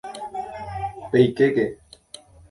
¡Peikéke! 1.11 1.65